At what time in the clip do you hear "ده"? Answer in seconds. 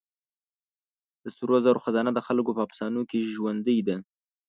3.87-3.95